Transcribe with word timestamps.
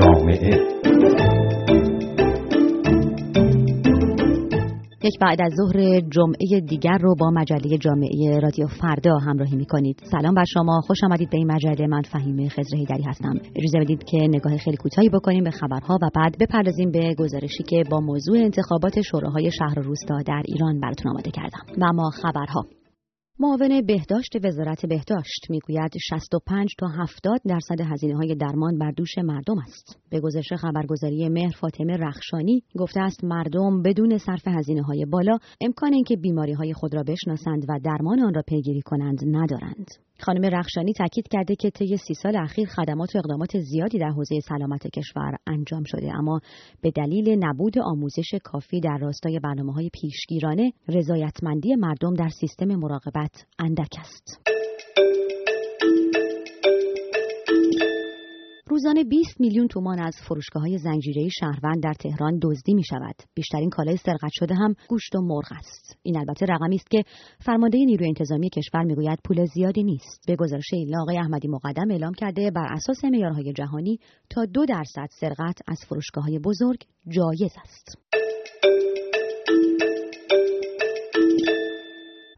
جامعه. 0.00 0.50
یک 5.04 5.18
بعد 5.20 5.38
از 5.42 5.52
ظهر 5.56 6.00
جمعه 6.00 6.60
دیگر 6.68 6.98
رو 7.00 7.14
با 7.14 7.30
مجله 7.30 7.78
جامعه 7.78 8.40
رادیو 8.42 8.66
فردا 8.66 9.18
همراهی 9.18 9.56
می 9.56 9.66
کنید. 9.66 10.02
سلام 10.10 10.34
بر 10.34 10.44
شما. 10.44 10.80
خوش 10.86 10.98
آمدید 11.04 11.30
به 11.30 11.36
این 11.36 11.52
مجله. 11.52 11.86
من 11.86 12.02
فهیم 12.02 12.48
خضر 12.48 12.76
هیدری 12.76 13.02
هستم. 13.02 13.34
اجازه 13.56 13.78
بدید 13.80 14.04
که 14.04 14.18
نگاه 14.18 14.56
خیلی 14.56 14.76
کوتاهی 14.76 15.08
بکنیم 15.08 15.44
به 15.44 15.50
خبرها 15.50 15.98
و 16.02 16.10
بعد 16.14 16.36
بپردازیم 16.40 16.90
به 16.90 17.14
گزارشی 17.18 17.62
که 17.62 17.84
با 17.90 18.00
موضوع 18.00 18.38
انتخابات 18.38 19.00
شوراهای 19.00 19.50
شهر 19.50 19.78
و 19.78 19.82
روستا 19.82 20.18
در 20.26 20.42
ایران 20.44 20.80
براتون 20.80 21.12
آماده 21.12 21.30
کردم. 21.30 21.60
و 21.80 21.92
ما 21.92 22.10
خبرها. 22.10 22.79
معاون 23.42 23.82
بهداشت 23.86 24.36
وزارت 24.44 24.86
بهداشت 24.86 25.46
می‌گوید 25.50 25.92
65 26.08 26.74
تا 26.78 26.86
70 26.86 27.40
درصد 27.46 27.80
هزینه 27.80 28.16
های 28.16 28.34
درمان 28.34 28.78
بر 28.78 28.90
دوش 28.90 29.18
مردم 29.18 29.58
است. 29.58 29.98
به 30.10 30.20
گزارش 30.20 30.52
خبرگزاری 30.52 31.28
مهر 31.28 31.56
فاطمه 31.60 31.96
رخشانی 31.96 32.62
گفته 32.78 33.00
است 33.00 33.24
مردم 33.24 33.82
بدون 33.82 34.18
صرف 34.18 34.48
هزینه 34.48 34.82
های 34.82 35.04
بالا 35.04 35.38
امکان 35.60 35.92
اینکه 35.92 36.16
بیماری 36.16 36.52
های 36.52 36.72
خود 36.72 36.94
را 36.94 37.02
بشناسند 37.02 37.64
و 37.68 37.80
درمان 37.84 38.20
آن 38.20 38.34
را 38.34 38.42
پیگیری 38.42 38.82
کنند 38.82 39.18
ندارند. 39.24 39.86
خانم 40.20 40.44
رخشانی 40.44 40.92
تاکید 40.92 41.28
کرده 41.28 41.56
که 41.56 41.70
طی 41.70 41.96
سی 41.96 42.14
سال 42.14 42.36
اخیر 42.36 42.68
خدمات 42.68 43.14
و 43.14 43.18
اقدامات 43.18 43.58
زیادی 43.58 43.98
در 43.98 44.10
حوزه 44.10 44.40
سلامت 44.40 44.86
کشور 44.86 45.36
انجام 45.46 45.84
شده 45.84 46.12
اما 46.18 46.40
به 46.82 46.90
دلیل 46.90 47.44
نبود 47.44 47.78
آموزش 47.78 48.34
کافی 48.44 48.80
در 48.80 48.98
راستای 49.00 49.38
برنامه 49.38 49.72
های 49.72 49.90
پیشگیرانه 49.92 50.72
رضایتمندی 50.88 51.74
مردم 51.74 52.14
در 52.14 52.28
سیستم 52.28 52.66
مراقبت 52.66 53.44
اندک 53.58 53.94
است. 53.98 54.49
روزانه 58.70 59.04
20 59.04 59.40
میلیون 59.40 59.68
تومان 59.68 60.00
از 60.00 60.14
فروشگاه 60.28 60.62
های 60.62 60.78
زنجیره 60.78 61.28
شهروند 61.28 61.82
در 61.82 61.92
تهران 61.92 62.38
دزدی 62.42 62.74
می 62.74 62.84
شود. 62.84 63.14
بیشترین 63.34 63.70
کالای 63.70 63.96
سرقت 63.96 64.30
شده 64.32 64.54
هم 64.54 64.74
گوشت 64.88 65.14
و 65.14 65.20
مرغ 65.20 65.52
است. 65.58 65.98
این 66.02 66.18
البته 66.18 66.46
رقمی 66.46 66.76
است 66.76 66.90
که 66.90 67.02
فرمانده 67.44 67.78
نیروی 67.78 68.06
انتظامی 68.06 68.50
کشور 68.50 68.82
می‌گوید 68.82 69.18
پول 69.24 69.46
زیادی 69.46 69.82
نیست. 69.82 70.24
به 70.26 70.36
گزارش 70.36 70.72
این 70.72 70.96
آقای 70.96 71.18
احمدی 71.18 71.48
مقدم 71.48 71.90
اعلام 71.90 72.14
کرده 72.14 72.50
بر 72.50 72.66
اساس 72.72 73.04
معیارهای 73.04 73.52
جهانی 73.52 73.98
تا 74.30 74.44
دو 74.44 74.66
درصد 74.66 75.08
سرقت 75.20 75.58
از 75.68 75.78
فروشگاه 75.88 76.24
های 76.24 76.38
بزرگ 76.38 76.84
جایز 77.08 77.52
است. 77.62 77.98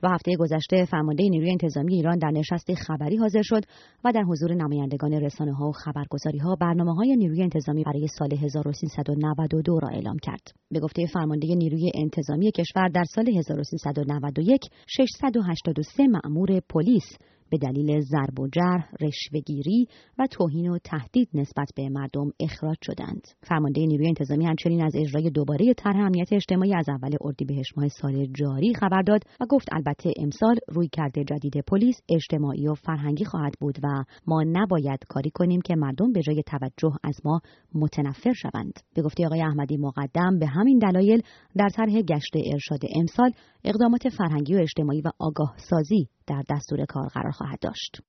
و 0.03 0.09
هفته 0.09 0.37
گذشته 0.37 0.85
فرمانده 0.85 1.29
نیروی 1.29 1.51
انتظامی 1.51 1.95
ایران 1.95 2.19
در 2.19 2.31
نشست 2.31 2.75
خبری 2.75 3.17
حاضر 3.17 3.43
شد 3.43 3.63
و 4.05 4.13
در 4.13 4.23
حضور 4.23 4.55
نمایندگان 4.55 5.13
رسانه 5.13 5.55
ها 5.55 5.69
و 5.69 5.73
خبرگزاری 5.73 6.39
ها 6.39 6.57
برنامه 6.61 6.95
های 6.95 7.17
نیروی 7.17 7.43
انتظامی 7.43 7.85
برای 7.85 8.07
سال 8.19 8.33
1392 8.35 9.81
را 9.81 9.89
اعلام 9.89 10.17
کرد. 10.23 10.43
به 10.71 10.81
گفته 10.81 11.07
فرمانده 11.07 11.55
نیروی 11.55 11.91
انتظامی 11.95 12.51
کشور 12.51 12.89
در 12.89 13.05
سال 13.05 13.29
1391 13.29 14.61
683 14.87 16.07
مأمور 16.07 16.61
پلیس 16.69 17.17
به 17.53 17.59
دلیل 17.59 18.01
ضرب 18.01 18.41
و 18.41 18.49
جرح، 18.49 18.89
رشوهگیری 19.01 19.89
و 20.19 20.27
توهین 20.31 20.71
و 20.71 20.79
تهدید 20.85 21.29
نسبت 21.35 21.69
به 21.77 21.89
مردم 21.89 22.31
اخراج 22.41 22.77
شدند. 22.83 23.29
فرمانده 23.43 23.87
نیروی 23.87 24.07
انتظامی 24.07 24.47
همچنین 24.47 24.85
از 24.85 24.97
اجرای 24.97 25.31
دوباره 25.31 25.75
طرح 25.75 25.97
امنیت 25.97 26.33
اجتماعی 26.33 26.75
از 26.75 26.89
اول 26.89 27.17
اردیبهشت 27.21 27.79
ماه 27.79 27.89
سال 27.89 28.27
جاری 28.27 28.75
خبر 28.75 29.03
داد 29.03 29.21
و 29.41 29.47
گفت 29.49 29.69
البته 29.73 30.13
امسال 30.17 30.57
روی 30.69 30.89
کرده 30.93 31.25
جدید 31.25 31.65
پلیس 31.67 31.97
اجتماعی 32.09 32.69
و 32.69 32.75
فرهنگی 32.75 33.25
خواهد 33.25 33.53
بود 33.61 33.79
و 33.83 34.05
ما 34.27 34.43
نباید 34.47 35.01
کاری 35.09 35.31
کنیم 35.35 35.61
که 35.61 35.75
مردم 35.77 36.13
به 36.13 36.23
جای 36.23 36.43
توجه 36.47 36.97
از 37.05 37.17
ما 37.25 37.41
متنفر 37.75 38.33
شوند. 38.33 38.73
به 38.95 39.03
گفته 39.03 39.27
آقای 39.27 39.43
احمدی 39.43 39.77
مقدم 39.77 40.39
به 40.39 40.47
همین 40.47 40.79
دلایل 40.79 41.23
در 41.57 41.69
طرح 41.69 42.03
گشت 42.03 42.33
ارشاد 42.53 42.81
امسال 42.97 43.31
اقدامات 43.65 44.09
فرهنگی 44.09 44.55
و 44.55 44.59
اجتماعی 44.59 45.01
و 45.01 45.11
آگاه 45.19 45.55
سازی 45.71 46.09
در 46.27 46.43
دستور 46.51 46.85
کار 46.85 47.09
قرار 47.09 47.33
خواهد 47.33 47.59
داشت. 47.61 48.01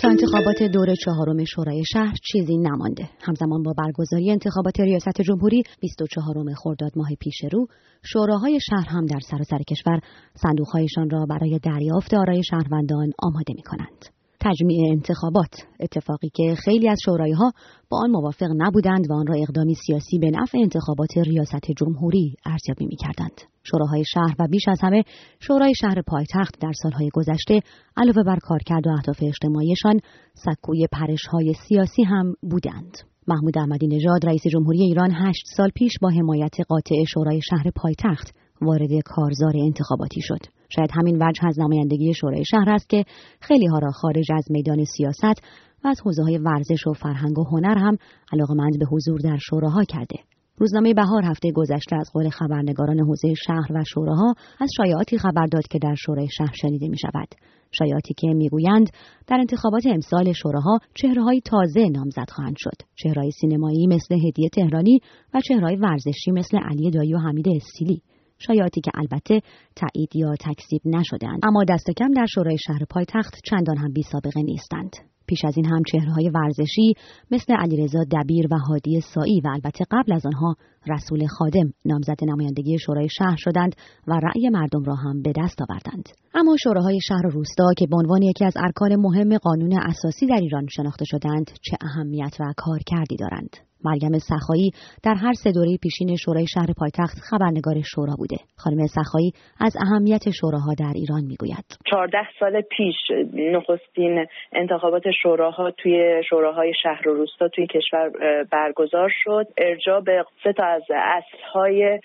تا 0.00 0.08
انتخابات 0.08 0.62
دور 0.62 0.94
چهارم 0.94 1.44
شورای 1.44 1.84
شهر 1.92 2.14
چیزی 2.32 2.56
نمانده. 2.56 3.10
همزمان 3.20 3.62
با 3.62 3.72
برگزاری 3.78 4.30
انتخابات 4.30 4.80
ریاست 4.80 5.20
جمهوری 5.22 5.62
24 5.80 6.54
خرداد 6.54 6.92
ماه 6.96 7.08
پیش 7.20 7.44
رو، 7.52 7.66
شوراهای 8.02 8.58
شهر 8.70 8.88
هم 8.88 9.06
در 9.06 9.20
سراسر 9.30 9.58
کشور 9.70 10.00
صندوقهایشان 10.34 11.10
را 11.10 11.26
برای 11.26 11.58
دریافت 11.62 12.14
آرای 12.14 12.42
شهروندان 12.42 13.10
آماده 13.22 13.54
می 13.56 13.62
کنند. 13.62 14.19
تجمیع 14.40 14.90
انتخابات 14.90 15.50
اتفاقی 15.80 16.30
که 16.34 16.54
خیلی 16.54 16.88
از 16.88 16.98
شورای 17.04 17.32
ها 17.32 17.52
با 17.90 17.98
آن 18.04 18.10
موافق 18.10 18.48
نبودند 18.56 19.10
و 19.10 19.14
آن 19.14 19.26
را 19.26 19.34
اقدامی 19.34 19.74
سیاسی 19.74 20.18
به 20.18 20.30
نفع 20.30 20.58
انتخابات 20.58 21.18
ریاست 21.18 21.66
جمهوری 21.76 22.36
ارزیابی 22.46 22.86
می 22.86 22.96
کردند. 22.96 23.40
شوراهای 23.62 24.04
شهر 24.04 24.34
و 24.38 24.46
بیش 24.50 24.68
از 24.68 24.78
همه 24.82 25.02
شورای 25.40 25.74
شهر 25.80 26.02
پایتخت 26.02 26.60
در 26.60 26.72
سالهای 26.82 27.10
گذشته 27.12 27.60
علاوه 27.96 28.22
بر 28.22 28.38
کارکرد 28.42 28.86
و 28.86 28.90
اهداف 28.90 29.22
اجتماعیشان 29.22 30.00
سکوی 30.34 30.86
پرش 30.92 31.26
های 31.26 31.54
سیاسی 31.68 32.02
هم 32.02 32.34
بودند. 32.42 32.98
محمود 33.28 33.58
احمدی 33.58 33.86
نژاد 33.86 34.26
رئیس 34.26 34.42
جمهوری 34.52 34.80
ایران 34.82 35.10
هشت 35.14 35.44
سال 35.56 35.70
پیش 35.74 35.92
با 36.02 36.10
حمایت 36.10 36.54
قاطع 36.68 37.04
شورای 37.04 37.40
شهر 37.50 37.70
پایتخت 37.76 38.34
وارد 38.60 38.90
کارزار 39.04 39.52
انتخاباتی 39.56 40.20
شد. 40.20 40.59
شاید 40.76 40.90
همین 40.94 41.16
وجه 41.22 41.46
از 41.46 41.60
نمایندگی 41.60 42.14
شورای 42.14 42.44
شهر 42.44 42.70
است 42.70 42.88
که 42.88 43.04
خیلی 43.40 43.66
ها 43.66 43.78
را 43.78 43.90
خارج 43.90 44.32
از 44.32 44.44
میدان 44.50 44.84
سیاست 44.84 45.42
و 45.84 45.88
از 45.88 46.00
حوزه 46.04 46.22
های 46.22 46.38
ورزش 46.38 46.86
و 46.86 46.92
فرهنگ 46.92 47.38
و 47.38 47.44
هنر 47.44 47.78
هم 47.78 47.96
علاقمند 48.32 48.78
به 48.78 48.86
حضور 48.86 49.20
در 49.20 49.36
شوراها 49.36 49.84
کرده. 49.84 50.16
روزنامه 50.60 50.94
بهار 50.94 51.24
هفته 51.24 51.52
گذشته 51.52 51.96
از 51.96 52.10
قول 52.12 52.28
خبرنگاران 52.28 53.00
حوزه 53.00 53.34
شهر 53.34 53.72
و 53.74 53.84
شوراها 53.84 54.34
از 54.60 54.68
شایعاتی 54.76 55.18
خبر 55.18 55.46
داد 55.46 55.62
که 55.70 55.78
در 55.78 55.94
شورای 55.94 56.28
شهر 56.36 56.54
شنیده 56.54 56.88
می 56.88 56.98
شود. 56.98 57.28
شایعاتی 57.72 58.14
که 58.14 58.28
می‌گویند 58.28 58.86
در 59.26 59.36
انتخابات 59.36 59.86
امسال 59.86 60.32
شوراها 60.32 60.78
چهرههای 60.94 61.40
تازه 61.44 61.88
نامزد 61.88 62.30
خواهند 62.30 62.56
شد. 62.58 62.76
چهرهای 62.96 63.30
سینمایی 63.30 63.86
مثل 63.86 64.14
هدیه 64.14 64.48
تهرانی 64.48 65.00
و 65.34 65.40
چهرهای 65.40 65.76
ورزشی 65.76 66.30
مثل 66.30 66.58
علی 66.58 66.90
دایی 66.90 67.14
و 67.14 67.18
حمید 67.18 67.48
استیلی. 67.48 68.02
شایعاتی 68.46 68.80
که 68.80 68.90
البته 68.94 69.40
تایید 69.76 70.16
یا 70.16 70.34
تکذیب 70.40 70.80
نشدهاند. 70.84 71.40
اما 71.42 71.64
دست 71.68 71.90
کم 71.90 72.10
در 72.10 72.26
شورای 72.34 72.58
شهر 72.66 72.84
پایتخت 72.90 73.34
چندان 73.44 73.76
هم 73.76 73.92
بی 73.92 74.02
سابقه 74.02 74.42
نیستند. 74.42 74.96
پیش 75.30 75.44
از 75.44 75.56
این 75.56 75.66
هم 75.66 75.82
چهرههای 75.92 76.30
ورزشی 76.34 76.94
مثل 77.30 77.54
علیرضا 77.54 77.98
دبیر 78.12 78.46
و 78.50 78.58
هادی 78.58 79.00
سایی 79.00 79.40
و 79.44 79.48
البته 79.48 79.84
قبل 79.90 80.12
از 80.12 80.26
آنها 80.26 80.54
رسول 80.88 81.26
خادم 81.26 81.72
نامزد 81.84 82.16
نمایندگی 82.22 82.78
شورای 82.78 83.08
شهر 83.18 83.36
شدند 83.36 83.74
و 84.06 84.12
رأی 84.12 84.48
مردم 84.48 84.84
را 84.84 84.94
هم 84.94 85.22
به 85.22 85.32
دست 85.36 85.58
آوردند. 85.62 86.08
اما 86.34 86.56
شوراهای 86.62 87.00
شهر 87.08 87.26
و 87.26 87.30
روستا 87.30 87.64
که 87.78 87.86
به 87.86 87.96
عنوان 87.96 88.22
یکی 88.22 88.44
از 88.44 88.54
ارکان 88.56 88.96
مهم 88.96 89.38
قانون 89.38 89.78
اساسی 89.82 90.26
در 90.26 90.40
ایران 90.40 90.66
شناخته 90.70 91.04
شدند 91.04 91.50
چه 91.62 91.76
اهمیت 91.80 92.36
و 92.40 92.52
کارکردی 92.56 93.16
دارند؟ 93.16 93.69
مریم 93.84 94.18
سخایی 94.18 94.70
در 95.04 95.14
هر 95.14 95.32
سه 95.32 95.52
دوره 95.52 95.76
پیشین 95.82 96.16
شورای 96.16 96.46
شهر 96.54 96.66
پایتخت 96.78 97.16
خبرنگار 97.30 97.74
شورا 97.94 98.14
بوده. 98.18 98.36
خانم 98.56 98.86
سخایی 98.86 99.32
از 99.60 99.76
اهمیت 99.80 100.30
شوراها 100.40 100.74
در 100.78 100.92
ایران 100.94 101.22
می‌گوید. 101.30 101.64
14 101.90 102.18
سال 102.40 102.60
پیش 102.60 102.96
نخستین 103.34 104.26
انتخابات 104.52 105.02
شوراها 105.22 105.70
توی 105.70 106.22
شوراهای 106.28 106.72
شهر 106.82 107.08
و 107.08 107.14
روستا 107.14 107.48
توی 107.48 107.66
کشور 107.66 108.10
برگزار 108.52 109.10
شد. 109.24 109.46
ارجاع 109.58 110.00
به 110.00 110.24
سه 110.44 110.52
تا 110.52 110.64
از 110.64 110.82
اصلهای 110.90 112.00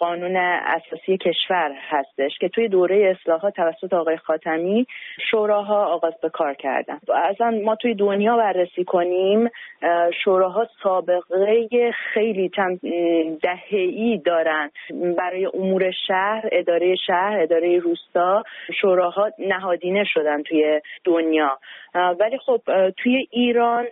قانون 0.00 0.36
اساسی 0.36 1.16
کشور 1.16 1.72
هستش 1.90 2.38
که 2.40 2.48
توی 2.48 2.68
دوره 2.68 3.16
اصلاحات 3.16 3.54
توسط 3.54 3.94
آقای 3.94 4.16
خاتمی 4.16 4.86
شوراها 5.30 5.86
آغاز 5.86 6.14
به 6.22 6.28
کار 6.28 6.54
کردن. 6.54 6.98
اصلا 7.30 7.50
ما 7.64 7.76
توی 7.76 7.94
دنیا 7.94 8.36
بررسی 8.36 8.84
کنیم 8.84 9.48
شوراها 10.24 10.66
سابقه 11.08 11.90
خیلی 12.14 12.50
چند 12.56 12.80
دهه‌ای 13.42 14.20
دارن. 14.24 14.70
برای 15.18 15.46
امور 15.54 15.90
شهر 16.06 16.48
اداره 16.52 16.94
شهر 17.06 17.38
اداره 17.40 17.78
روستا 17.78 18.42
شوراها 18.80 19.30
نهادینه 19.38 20.04
شدن 20.04 20.42
توی 20.42 20.80
دنیا. 21.04 21.58
ولی 21.94 22.38
خب 22.38 22.60
توی 22.96 23.28
ایران 23.30 23.86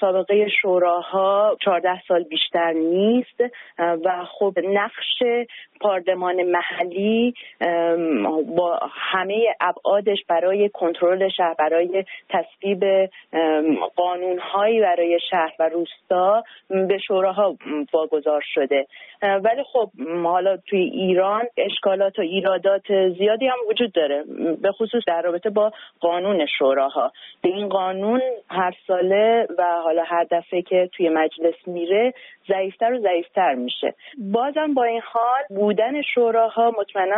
سابقه 0.00 0.48
شوراها 0.62 1.56
14 1.64 2.00
سال 2.08 2.22
بیشتر 2.22 2.72
نیست. 2.72 3.40
و 3.78 4.24
خب 4.24 4.52
نقش 4.64 5.22
پاردمان 5.80 6.42
محلی 6.42 7.34
با 8.56 8.80
همه 8.90 9.46
ابعادش 9.60 10.18
برای 10.28 10.68
کنترل 10.68 11.28
شهر 11.28 11.54
برای 11.58 12.04
تصویب 12.28 13.10
قانونهایی 13.96 14.80
برای 14.80 15.18
شهر 15.30 15.52
و 15.58 15.68
روستا 15.68 16.43
به 16.68 16.98
شوراها 16.98 17.56
واگذار 17.92 18.42
شده. 18.54 18.86
ولی 19.22 19.62
خب 19.72 19.90
حالا 20.24 20.56
توی 20.56 20.80
ایران 20.80 21.44
اشکالات 21.56 22.18
و 22.18 22.22
ایرادات 22.22 23.08
زیادی 23.18 23.46
هم 23.46 23.58
وجود 23.68 23.92
داره. 23.92 24.24
به 24.62 24.72
خصوص 24.72 25.02
در 25.06 25.22
رابطه 25.22 25.50
با 25.50 25.72
قانون 26.00 26.46
شوراها. 26.58 27.12
به 27.42 27.48
این 27.48 27.68
قانون 27.68 28.22
هر 28.50 28.74
ساله 28.86 29.46
و 29.58 29.62
حالا 29.84 30.02
هر 30.06 30.26
دفعه 30.30 30.62
که 30.62 30.90
توی 30.92 31.08
مجلس 31.08 31.54
میره 31.66 32.12
ضعیفتر 32.48 32.92
و 32.92 32.98
ضعیفتر 32.98 33.54
میشه. 33.54 33.94
بازم 34.18 34.74
با 34.74 34.84
این 34.84 35.00
حال 35.04 35.60
بودن 35.60 36.02
شوراها 36.02 36.72
مطمئنا 36.78 37.16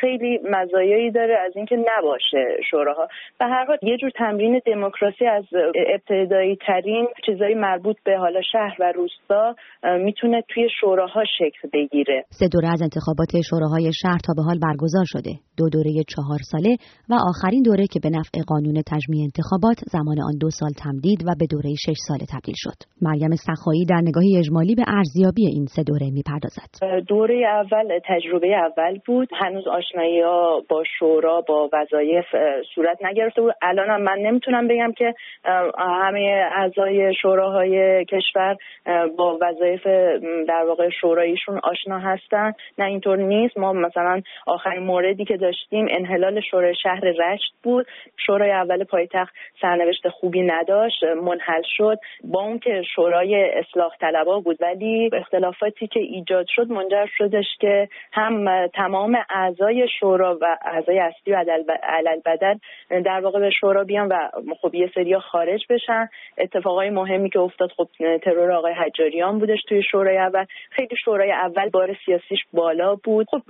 خیلی 0.00 0.40
مزایایی 0.44 1.10
داره 1.10 1.38
از 1.38 1.56
اینکه 1.56 1.76
نباشه 1.76 2.56
شوراها. 2.70 3.08
و 3.40 3.48
هر 3.48 3.64
حال 3.64 3.78
یه 3.82 3.96
جور 3.96 4.10
تمرین 4.10 4.60
دموکراسی 4.66 5.26
از 5.26 5.44
ابتدایی 5.74 6.56
ترین 6.56 7.08
چیزایی 7.26 7.54
مربوط 7.54 7.96
به 8.04 8.16
حالا 8.16 8.42
شهر 8.42 8.63
و 8.80 8.92
روستا 8.92 9.54
می‌تونه 9.98 10.42
توی 10.48 10.68
شوراها 10.80 11.24
شکل 11.38 11.68
بگیره. 11.72 12.24
سه 12.28 12.48
دوره 12.52 12.68
از 12.72 12.82
انتخابات 12.82 13.32
شوراهای 13.50 13.90
شهر 14.02 14.18
تا 14.26 14.32
به 14.36 14.42
حال 14.42 14.58
برگزار 14.58 15.04
شده. 15.06 15.32
دو 15.58 15.68
دوره 15.68 15.90
چهار 16.14 16.38
ساله 16.50 16.76
و 17.10 17.14
آخرین 17.30 17.62
دوره 17.62 17.86
که 17.92 18.00
به 18.02 18.10
نفع 18.10 18.38
قانون 18.48 18.82
تجمیع 18.92 19.22
انتخابات 19.28 19.78
زمان 19.94 20.18
آن 20.28 20.36
دو 20.40 20.50
سال 20.50 20.70
تمدید 20.84 21.20
و 21.26 21.30
به 21.40 21.46
دوره 21.50 21.74
شش 21.84 21.98
ساله 22.08 22.26
تبدیل 22.34 22.54
شد. 22.56 22.78
مریم 23.02 23.34
سخایی 23.48 23.84
در 23.84 24.00
نگاهی 24.08 24.38
اجمالی 24.38 24.74
به 24.74 24.84
ارزیابی 24.98 25.46
این 25.46 25.66
سه 25.66 25.82
دوره 25.82 26.10
می‌پردازد. 26.10 26.70
دوره 27.08 27.46
اول 27.48 27.98
تجربه 28.08 28.56
اول 28.66 28.98
بود. 29.06 29.28
هنوز 29.42 29.66
آشنایی 29.66 30.20
ها 30.20 30.62
با 30.68 30.82
شورا 30.98 31.40
با 31.48 31.68
وظایف 31.72 32.26
صورت 32.74 32.98
نگرفته 33.04 33.40
بود. 33.40 33.54
الان 33.62 33.88
هم 33.90 34.02
من 34.02 34.18
نمی‌تونم 34.18 34.68
بگم 34.68 34.92
که 34.98 35.14
همه 35.78 36.48
اعضای 36.56 37.14
شوراهای 37.22 38.04
کشور 38.04 38.53
با 39.16 39.38
وظایف 39.40 39.86
در 40.48 40.64
واقع 40.66 40.88
شوراییشون 41.00 41.60
آشنا 41.62 41.98
هستن. 41.98 42.52
نه 42.78 42.84
اینطور 42.84 43.18
نیست. 43.18 43.58
ما 43.58 43.72
مثلا 43.72 44.20
آخرین 44.46 44.82
موردی 44.82 45.24
که 45.24 45.36
داشتیم 45.36 45.86
انحلال 45.90 46.40
شورای 46.40 46.74
شهر 46.82 47.00
رشت 47.00 47.54
بود. 47.62 47.86
شورای 48.26 48.50
اول 48.50 48.84
پایتخت 48.84 49.34
سرنوشت 49.60 50.08
خوبی 50.08 50.42
نداشت. 50.42 51.04
منحل 51.04 51.62
شد 51.76 51.98
با 52.24 52.42
اون 52.42 52.58
که 52.58 52.82
شورای 52.94 53.50
اصلاح 53.50 53.96
طلبا 54.00 54.40
بود. 54.40 54.56
ولی 54.60 55.10
اختلافاتی 55.12 55.86
که 55.86 56.00
ایجاد 56.00 56.46
شد 56.48 56.70
منجر 56.70 57.06
شدش 57.18 57.46
که 57.60 57.88
هم 58.12 58.66
تمام 58.66 59.18
اعضای 59.30 59.88
شورا 60.00 60.38
و 60.40 60.56
اعضای 60.62 60.98
اصلی 60.98 61.32
و 61.32 61.44
علل 61.82 62.20
بدل 62.26 62.54
در 63.02 63.20
واقع 63.20 63.40
به 63.40 63.50
شورا 63.50 63.84
بیان 63.84 64.08
و 64.08 64.28
خب 64.60 64.74
یه 64.74 64.90
سریا 64.94 65.20
خارج 65.20 65.66
بشن. 65.70 66.08
اتفاقای 66.38 66.90
مهمی 66.90 67.30
که 67.30 67.38
افتاد 67.38 67.70
خب 67.76 67.88
ترور 68.34 68.52
آقای 68.52 68.72
حجاریان 68.72 69.38
بودش 69.38 69.62
توی 69.68 69.82
شورای 69.90 70.18
اول. 70.18 70.44
خیلی 70.70 70.96
شورای 71.04 71.32
اول 71.32 71.68
بار 71.68 71.96
سیاسیش 72.06 72.38
بالا 72.52 72.94
بود. 72.94 73.26
خب 73.30 73.42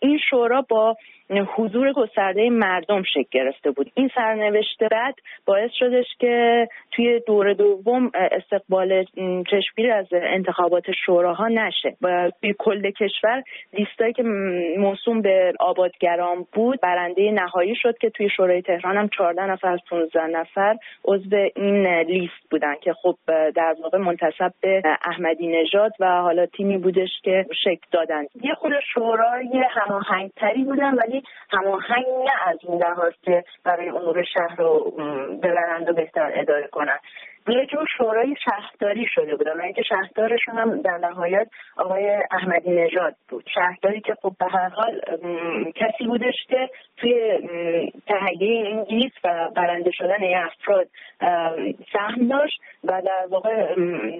این 0.00 0.18
شورا 0.30 0.62
با 0.68 0.96
حضور 1.56 1.92
گسترده 1.92 2.50
مردم 2.50 3.02
شکل 3.02 3.28
گرفته 3.30 3.70
بود. 3.70 3.92
این 3.94 4.10
سرنوشت 4.14 4.84
بعد 4.90 5.14
باعث 5.46 5.70
شدش 5.78 6.06
که 6.18 6.68
توی 6.90 7.20
دور 7.26 7.52
دوم 7.52 8.10
استقبال 8.14 9.04
چشمگیر 9.50 9.92
از 9.92 10.06
انتخابات 10.12 10.84
شوراها 11.06 11.48
نشه. 11.48 11.96
و 12.02 12.30
توی 12.40 12.54
کل 12.58 12.90
کشور 12.90 13.42
لیستایی 13.72 14.12
که 14.12 14.22
موسوم 14.78 15.22
به 15.22 15.52
آبادگران 15.60 16.46
بود 16.52 16.80
برنده 16.80 17.30
نهایی 17.30 17.74
شد 17.76 17.98
که 17.98 18.10
توی 18.10 18.28
شورای 18.36 18.62
تهران 18.62 18.96
هم 18.96 19.08
14 19.08 19.46
نفر 19.46 19.68
از 19.68 19.80
15 19.90 20.26
نفر 20.26 20.76
عضو 21.04 21.36
این 21.56 21.86
لیست 21.86 22.50
بودن 22.50 22.74
که 22.82 22.92
خب 22.92 23.16
در 23.26 23.74
واقع 23.82 23.98
منتصب 24.12 24.52
به 24.60 24.82
احمدی 25.04 25.48
نژاد 25.48 25.92
و 26.00 26.06
حالا 26.06 26.46
تیمی 26.46 26.78
بودش 26.78 27.10
که 27.22 27.46
شکل 27.64 27.86
دادن. 27.92 28.22
یه 28.42 28.54
خود 28.54 28.72
شورای 28.94 29.64
هماهنگتری 29.70 30.64
بودن 30.64 30.94
ولی 30.94 31.22
هماهنگ 31.50 32.04
نه 32.24 32.48
از 32.48 32.58
این 32.62 32.82
لحاظ 32.82 33.12
که 33.22 33.44
برای 33.64 33.88
امور 33.88 34.22
شهر 34.22 34.56
رو 34.56 34.92
ببرند 35.42 35.88
و 35.88 35.92
بهتر 35.92 36.32
اداره 36.34 36.68
کنند. 36.68 37.00
یه 37.48 37.66
جور 37.66 37.86
شورای 37.98 38.36
شهرداری 38.44 39.06
شده 39.14 39.36
بودن 39.36 39.60
و 39.60 39.62
اینکه 39.62 39.82
شهردارشون 39.82 40.58
هم 40.58 40.82
در 40.82 40.98
نهایت 40.98 41.48
آقای 41.76 42.22
احمدی 42.30 42.70
نژاد 42.70 43.14
بود. 43.28 43.44
شهرداری 43.54 44.00
که 44.00 44.14
خب 44.22 44.32
به 44.38 44.46
هر 44.46 44.68
حال 44.68 45.00
کسی 45.74 46.04
بودش 46.06 46.34
که 46.48 46.70
توی 46.96 47.38
تهیه 48.06 48.66
این 48.66 48.82
لیست 48.82 49.16
و 49.24 49.50
برنده 49.56 49.90
شدن 49.90 50.22
این 50.22 50.36
افراد 50.36 50.88
سهم 51.92 52.28
داشت 52.28 52.60
و 52.84 53.02
در 53.02 53.26
واقع 53.30 53.74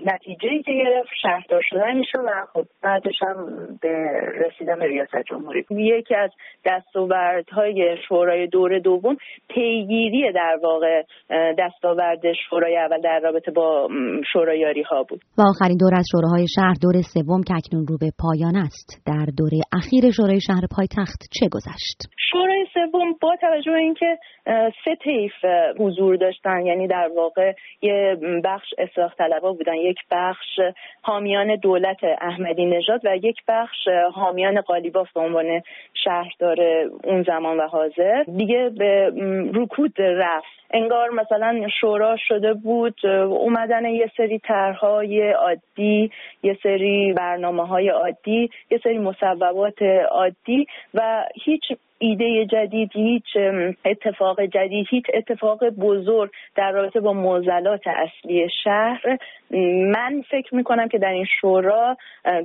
نتیجه 0.06 0.62
که 0.62 0.72
گرفت 0.72 1.10
شهردار 1.22 1.62
شدن 1.64 1.96
میشه 1.96 2.18
و 2.18 2.46
خب 2.52 2.64
بعدش 2.82 3.22
هم 3.22 3.46
به 3.80 4.20
رسیدن 4.34 4.78
به 4.78 4.86
ریاست 4.86 5.22
جمهوری 5.22 5.66
یکی 5.70 6.14
از 6.14 6.30
دستاوردهای 6.64 7.96
شورای 8.08 8.46
دور 8.46 8.78
دوم 8.78 9.16
پیگیری 9.48 10.32
در 10.32 10.58
واقع 10.62 11.02
دستاورد 11.58 12.32
شورای 12.32 12.76
اول 12.76 13.00
رابطه 13.18 13.50
با 13.50 13.88
شورایاری 14.32 14.82
ها 14.82 15.02
بود. 15.02 15.20
و 15.38 15.42
آخرین 15.48 15.76
دور 15.76 15.94
از 15.94 16.04
شوراهای 16.12 16.46
شهر 16.54 16.74
دور 16.82 17.02
سوم 17.14 17.42
که 17.42 17.54
اکنون 17.54 17.86
رو 17.86 17.98
به 17.98 18.10
پایان 18.18 18.56
است. 18.56 19.02
در 19.06 19.26
دوره 19.38 19.60
اخیر 19.72 20.10
شورای 20.10 20.40
شهر 20.40 20.64
پایتخت 20.76 21.20
چه 21.40 21.48
گذشت؟ 21.52 21.98
شورای 22.30 22.66
سوم 22.74 23.12
با 23.20 23.36
توجه 23.40 23.72
به 23.72 23.78
اینکه 23.78 24.18
سه 24.84 24.94
طیف 25.04 25.32
حضور 25.78 26.16
داشتن 26.16 26.66
یعنی 26.66 26.88
در 26.88 27.10
واقع 27.16 27.52
یه 27.82 28.16
بخش 28.44 28.68
اصلاح 28.78 29.14
طلبا 29.18 29.52
بودن. 29.52 29.74
یک 29.74 29.98
بخش 30.10 30.60
حامیان 31.02 31.56
دولت 31.56 32.04
احمدی 32.20 32.66
نژاد 32.66 33.00
و 33.04 33.16
یک 33.16 33.36
بخش 33.48 33.88
حامیان 34.14 34.60
قالیباف 34.60 35.12
به 35.12 35.20
عنوان 35.20 35.60
شهردار 36.04 36.60
اون 37.04 37.22
زمان 37.22 37.60
و 37.60 37.66
حاضر. 37.66 38.24
دیگه 38.36 38.70
به 38.78 39.12
رکود 39.54 39.92
رفت. 39.98 40.61
انگار 40.72 41.10
مثلا 41.10 41.68
شورا 41.80 42.16
شده 42.28 42.54
بود 42.54 43.06
اومدن 43.06 43.84
یه 43.84 44.10
سری 44.16 44.38
طرحهای 44.38 45.30
عادی 45.32 46.10
یه 46.42 46.58
سری 46.62 47.12
برنامه 47.12 47.66
های 47.66 47.88
عادی 47.88 48.50
یه 48.70 48.80
سری 48.84 48.98
مصوبات 48.98 49.82
عادی 50.10 50.66
و 50.94 51.24
هیچ 51.44 51.62
ایده 52.02 52.46
جدید 52.46 52.90
هیچ 52.92 53.36
اتفاق 53.84 54.40
جدید 54.40 54.86
هیچ 54.90 55.04
اتفاق 55.14 55.68
بزرگ 55.68 56.30
در 56.56 56.72
رابطه 56.72 57.00
با 57.00 57.12
موزلات 57.12 57.80
اصلی 57.86 58.48
شهر. 58.64 59.18
من 59.92 60.22
فکر 60.30 60.54
می‌کنم 60.54 60.88
که 60.88 60.98
در 60.98 61.12
این 61.12 61.26
شورا 61.40 61.96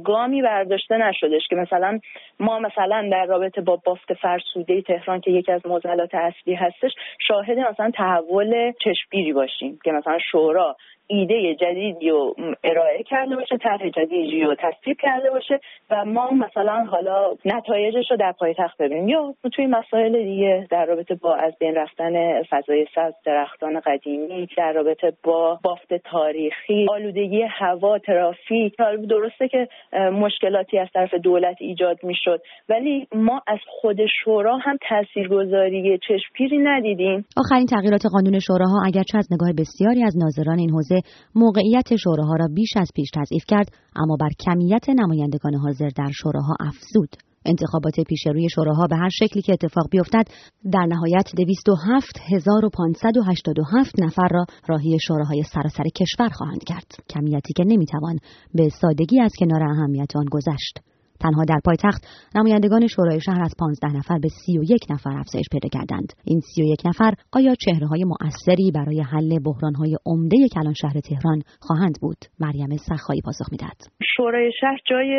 گامی 0.03 0.41
برداشته 0.41 0.97
نشدش 0.97 1.47
که 1.49 1.55
مثلا 1.55 1.99
ما 2.39 2.59
مثلا 2.59 3.09
در 3.11 3.25
رابطه 3.25 3.61
با 3.61 3.81
بافت 3.85 4.13
فرسوده 4.13 4.81
تهران 4.81 5.21
که 5.21 5.31
یکی 5.31 5.51
از 5.51 5.61
موزلات 5.65 6.15
اصلی 6.15 6.53
هستش 6.53 6.91
شاهد 7.27 7.59
مثلا 7.59 7.91
تحول 7.91 8.71
چشمگیری 8.83 9.33
باشیم 9.33 9.79
که 9.83 9.91
مثلا 9.91 10.17
شورا 10.31 10.75
ایده 11.07 11.55
جدیدی 11.55 12.09
رو 12.09 12.35
ارائه 12.63 13.03
کرده 13.03 13.35
باشه 13.35 13.57
طرح 13.57 13.89
جدیدی 13.89 14.41
رو 14.41 14.55
تصویب 14.55 14.97
کرده 15.01 15.29
باشه 15.29 15.59
و 15.91 16.05
ما 16.05 16.31
مثلا 16.31 16.85
حالا 16.91 17.31
نتایجش 17.45 18.11
رو 18.11 18.17
در 18.17 18.31
پایتخت 18.39 18.81
ببینیم. 18.81 19.07
یا 19.07 19.33
توی 19.55 19.65
مسائل 19.65 20.23
دیگه 20.23 20.67
در 20.69 20.85
رابطه 20.85 21.15
با 21.15 21.35
از 21.35 21.53
بین 21.59 21.75
رفتن 21.75 22.43
فضای 22.43 22.85
سبز 22.95 23.13
درختان 23.25 23.79
قدیمی 23.79 24.47
در 24.57 24.73
رابطه 24.73 25.13
با 25.23 25.59
بافت 25.63 25.93
تاریخی 25.93 26.85
آلودگی 26.89 27.41
هوا 27.41 27.99
ترافیک. 27.99 28.73
درسته 29.09 29.47
که 29.47 29.67
مشکلاتی 30.11 30.79
از 30.79 30.87
طرف 30.93 31.13
دولت 31.13 31.55
ایجاد 31.59 31.97
می‌شد 32.03 32.41
ولی 32.69 33.07
ما 33.15 33.41
از 33.47 33.59
خود 33.67 33.97
شورا 34.23 34.57
هم 34.57 34.77
تاثیرگذاری 34.89 35.99
چشمگیری 36.07 36.57
ندیدیم. 36.57 37.25
آخرین 37.37 37.65
تغییرات 37.65 38.01
قانون 38.13 38.39
شوراها 38.39 38.77
اگرچه 38.85 39.17
از 39.17 39.27
نگاه 39.33 39.49
بسیاری 39.53 40.03
از 40.03 40.17
ناظران 40.17 40.59
این 40.59 40.69
حوزه 40.69 40.96
موقعیت 41.35 41.95
شوراها 41.95 42.35
را 42.35 42.47
بیش 42.53 42.69
از 42.75 42.89
پیش 42.95 43.09
تضعیف 43.13 43.43
کرد 43.47 43.71
اما 43.95 44.17
بر 44.19 44.29
کمیت 44.39 44.89
نمایندگان 44.89 45.55
حاضر 45.55 45.89
در 45.95 46.11
شوراها 46.11 46.55
افزود. 46.59 47.09
انتخابات 47.45 47.99
پیش 48.07 48.27
روی 48.27 48.49
شوراها 48.49 48.87
به 48.87 48.95
هر 48.95 49.09
شکلی 49.09 49.41
که 49.41 49.53
اتفاق 49.53 49.89
بیفتد 49.91 50.27
در 50.71 50.85
نهایت 50.85 51.31
207587 51.35 53.99
نفر 53.99 54.27
را 54.31 54.45
راهی 54.67 54.97
شوراهای 55.07 55.43
سراسر 55.53 55.83
کشور 55.83 56.29
خواهند 56.29 56.63
کرد. 56.63 56.91
کمیتی 57.09 57.53
که 57.53 57.63
نمی‌توان 57.63 58.17
به 58.53 58.69
سادگی 58.81 59.21
از 59.21 59.33
کنار 59.39 59.63
اهمیت 59.63 60.15
آن 60.15 60.25
گذشت. 60.31 60.79
تنها 61.23 61.43
در 61.49 61.59
پایتخت 61.65 62.01
نمایندگان 62.35 62.87
شورای 62.87 63.21
شهر 63.21 63.41
از 63.41 63.53
15 63.59 63.97
نفر 63.97 64.17
به 64.19 64.27
31 64.45 64.81
نفر 64.89 65.17
افزایش 65.17 65.45
پیدا 65.51 65.69
کردند. 65.69 66.13
این 66.25 66.39
31 66.39 66.81
نفر 66.85 67.13
آیا 67.33 67.55
چهره 67.55 67.87
های 67.87 68.03
مؤثری 68.03 68.71
برای 68.75 69.01
حل 69.01 69.39
بحران 69.45 69.75
های 69.75 69.97
عمده 70.05 70.37
کلان 70.55 70.73
شهر 70.73 70.99
تهران 71.09 71.41
خواهند 71.61 71.95
بود؟ 72.01 72.17
مریم 72.39 72.77
سخایی 72.89 73.21
پاسخ 73.25 73.51
می‌داد 73.51 73.79
شورای 74.15 74.51
شهر 74.59 74.77
جای 74.85 75.11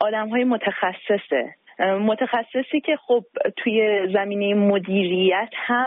آدم 0.00 0.28
های 0.28 0.44
متخصصه. 0.44 1.54
متخصصی 1.80 2.80
که 2.84 2.96
خب 2.96 3.24
توی 3.56 4.08
زمینه 4.12 4.54
مدیریت 4.54 5.50
هم 5.54 5.86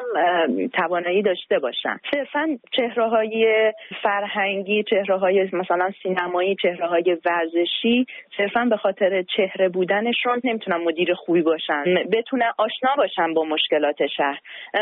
توانایی 0.73 1.21
داشته 1.21 1.59
باشن. 1.59 1.97
صرفا 2.13 2.57
چهره 2.71 3.09
های 3.09 3.73
فرهنگی 4.03 4.83
چهره 4.83 5.17
های 5.17 5.49
مثلا 5.53 5.91
سینمایی 6.03 6.55
چهره 6.61 6.87
های 6.87 7.17
ورزشی 7.25 8.05
صرفا 8.37 8.67
به 8.69 8.77
خاطر 8.77 9.23
چهره 9.37 9.69
بودنشون 9.69 10.41
نمی‌تونن 10.43 10.77
مدیر 10.77 11.13
خوبی 11.13 11.41
باشن 11.41 11.83
بتونن 12.11 12.51
آشنا 12.57 12.89
باشن 12.97 13.33
با 13.33 13.43
مشکلات 13.43 14.07
شهر. 14.17 14.39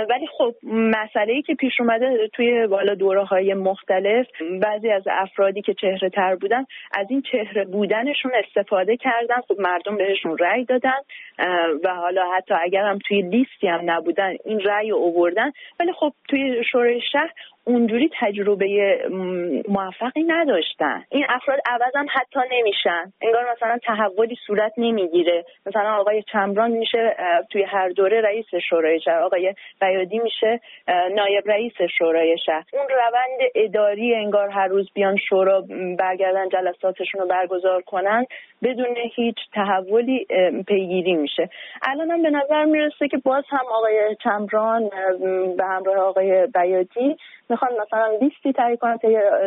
ولی 0.10 0.28
خب 0.38 0.54
مسئله 0.66 1.34
ای 1.34 1.42
که 1.42 1.56
پیش 1.56 1.74
اومده 1.80 2.28
توی 2.34 2.68
بالا 2.68 2.96
دوره 2.96 3.24
های 3.24 3.54
مختلف 3.54 4.28
بعضی 4.62 4.90
از 4.90 5.04
افرادی 5.12 5.62
که 5.62 5.74
چهره 5.74 6.10
تر 6.10 6.36
بودن 6.36 6.66
از 6.94 7.08
این 7.10 7.22
چهره 7.22 7.66
بودنشون 7.66 8.32
استفاده 8.36 8.98
کردن. 8.98 9.42
خب 9.48 9.56
مردم 9.60 9.98
بهشون 9.98 10.38
رأی 10.38 10.66
دادن. 10.66 11.01
و 11.84 11.96
حالا 11.96 12.32
حتی 12.38 12.54
اگر 12.62 12.86
هم 12.86 13.00
توی 13.08 13.22
لیستی 13.22 13.68
هم 13.68 13.92
نبودن 13.92 14.36
این 14.46 14.60
رأی 14.60 14.90
رو 14.90 14.98
اووردن 14.98 15.52
ولی 15.80 15.94
خب 15.94 16.14
توی 16.30 16.64
شورای 16.72 17.02
شهر 17.12 17.34
اونجوری 17.64 18.10
تجربه 18.20 19.00
موفقی 19.68 20.24
نداشتن. 20.24 21.04
این 21.10 21.26
افراد 21.30 21.60
عوضم 21.66 22.06
حتی 22.10 22.40
نمیشن. 22.52 23.14
انگار 23.22 23.52
مثلا 23.52 23.78
تحولی 23.84 24.38
صورت 24.48 24.74
نمی‌گیره. 24.78 25.46
مثلا 25.66 25.94
آقای 25.94 26.24
چمران 26.32 26.72
میشه 26.72 27.16
توی 27.52 27.64
هر 27.64 27.90
دوره 27.90 28.22
رئیس 28.22 28.46
شورای 28.70 29.00
شهر. 29.00 29.20
آقای 29.20 29.54
بیادی 29.82 30.20
میشه 30.20 30.60
نایب 30.88 31.44
رئیس 31.48 31.74
شورای 31.98 32.38
شهر. 32.46 32.64
اون 32.74 32.88
روند 32.90 33.52
اداری 33.56 34.16
انگار 34.16 34.50
هر 34.50 34.68
روز 34.68 34.92
بیان 34.94 35.18
شورا 35.30 35.64
برگردن 36.00 36.50
جلساتشون 36.50 37.22
رو 37.22 37.28
برگزار 37.28 37.82
کنن 37.82 38.26
بدون 38.64 38.96
هیچ 39.16 39.38
تحولی 39.54 40.26
پیگیری 40.68 41.14
میشه. 41.14 41.50
الان 41.82 42.12
هم 42.12 42.22
به 42.22 42.30
نظر 42.30 42.66
می‌رسه 42.66 43.08
که 43.08 43.18
باز 43.18 43.44
هم 43.50 43.66
آقای 43.72 44.16
چمران 44.24 44.90
به 45.58 45.66
همراه 45.66 45.98
آقای 45.98 46.48
بیادی 46.48 47.18
می‌خوان 47.52 47.72
مثلا 47.82 48.08
لیستی 48.22 48.54
تهیه 48.54 48.78
کنن 48.82 48.98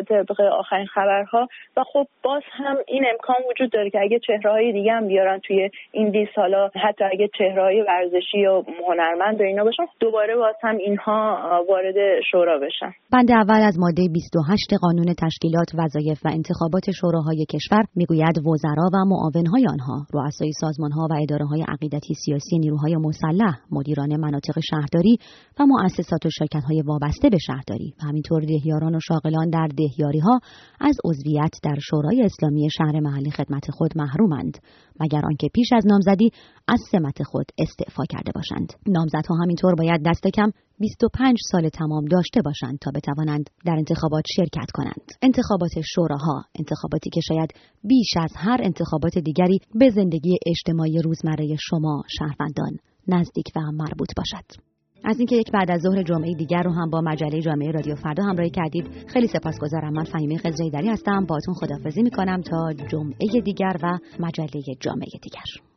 طبق 0.08 0.40
آخرین 0.40 0.86
خبرها. 0.86 1.48
و 1.76 1.82
خب 1.92 2.06
باز 2.22 2.42
هم 2.52 2.76
این 2.86 3.04
امکان 3.12 3.36
وجود 3.50 3.72
داره 3.72 3.90
که 3.90 4.00
اگه 4.00 4.18
چهره 4.26 4.50
های 4.50 4.72
دیگه 4.72 4.92
هم 4.92 5.06
بیارن 5.08 5.38
توی 5.38 5.70
این 5.92 6.08
لیست 6.08 6.38
حالا 6.38 6.70
حتی 6.84 7.04
اگه 7.04 7.28
چهره 7.38 7.62
های 7.62 7.82
ورزشی 7.82 8.38
یا 8.38 8.64
هنرمند 8.88 9.40
و 9.40 9.44
اینا 9.44 9.64
باشن 9.64 9.86
دوباره 10.00 10.36
باز 10.36 10.54
هم 10.62 10.76
اینها 10.76 11.38
وارد 11.68 11.94
شورا 12.30 12.58
بشن. 12.58 12.92
بند 13.12 13.30
اول 13.30 13.62
از 13.68 13.78
ماده 13.78 14.02
28 14.12 14.74
قانون 14.80 15.14
تشکیلات 15.24 15.70
وظایف 15.78 16.18
و 16.24 16.28
انتخابات 16.28 16.86
شوراهای 17.00 17.44
کشور 17.54 17.84
می‌گوید 17.96 18.38
وزرا 18.46 18.86
و 18.94 18.96
معاونهای 19.10 19.64
آنها 19.74 19.96
رؤسای 20.14 20.52
سازمانها 20.60 21.08
و 21.10 21.14
اداره 21.22 21.46
های 21.46 21.62
عقیدتی 21.68 22.14
سیاسی 22.14 22.58
نیروهای 22.58 22.96
مسلح 22.96 23.54
مدیران 23.70 24.16
مناطق 24.16 24.56
شهرداری 24.70 25.18
و 25.60 25.66
مؤسسات 25.66 26.26
و 26.26 26.30
شرکت 26.38 26.64
های 26.68 26.82
وابسته 26.86 27.28
به 27.30 27.38
شهرداری. 27.46 27.93
و 27.98 28.06
همینطور 28.06 28.44
دهیاران 28.44 28.94
و 28.94 29.00
شاغلان 29.00 29.50
در 29.50 29.68
دهیاری 29.76 30.18
ها 30.18 30.40
از 30.80 30.96
عضویت 31.04 31.54
در 31.62 31.78
شورای 31.90 32.22
اسلامی 32.22 32.68
شهر 32.70 33.00
محلی 33.00 33.30
خدمت 33.30 33.70
خود 33.70 33.98
محرومند 33.98 34.58
مگر 35.00 35.22
آنکه 35.26 35.48
پیش 35.54 35.72
از 35.72 35.86
نامزدی 35.86 36.30
از 36.68 36.80
سمت 36.92 37.22
خود 37.22 37.46
استعفا 37.58 38.04
کرده 38.04 38.32
باشند. 38.34 38.72
نامزدها 38.86 39.36
همینطور 39.42 39.74
باید 39.74 40.02
دست 40.06 40.26
کم 40.26 40.50
25 40.78 41.38
سال 41.50 41.68
تمام 41.68 42.04
داشته 42.04 42.42
باشند 42.44 42.78
تا 42.78 42.90
بتوانند 42.94 43.50
در 43.66 43.74
انتخابات 43.78 44.24
شرکت 44.36 44.70
کنند. 44.74 45.12
انتخابات 45.22 45.80
شوراها 45.94 46.44
انتخاباتی 46.58 47.10
که 47.10 47.20
شاید 47.20 47.50
بیش 47.84 48.10
از 48.16 48.32
هر 48.36 48.60
انتخابات 48.62 49.18
دیگری 49.18 49.58
به 49.74 49.90
زندگی 49.90 50.38
اجتماعی 50.46 50.98
روزمره 50.98 51.56
شما 51.60 52.02
شهروندان 52.18 52.78
نزدیک 53.08 53.46
و 53.56 53.60
مربوط 53.60 54.08
باشد. 54.16 54.73
از 55.04 55.18
اینکه 55.18 55.36
یک 55.36 55.50
بعد 55.52 55.70
از 55.70 55.80
ظهر 55.80 56.02
جمعه 56.02 56.34
دیگر 56.34 56.62
رو 56.62 56.72
هم 56.72 56.90
با 56.90 57.00
مجله 57.00 57.40
جامعه 57.40 57.70
رادیو 57.70 57.94
فردا 57.94 58.24
همراهی 58.24 58.50
کردید 58.50 58.86
خیلی 59.06 59.26
سپاسگزارم. 59.26 59.92
من 59.92 60.04
فهیمه 60.04 60.38
دری 60.72 60.88
هستم. 60.88 61.26
باتون 61.26 61.54
خدافزی 61.54 62.02
می‌کنم 62.02 62.42
تا 62.42 62.72
جمعه 62.72 63.40
دیگر 63.44 63.76
و 63.82 63.98
مجله 64.20 64.62
جامعه 64.80 65.18
دیگر. 65.22 65.73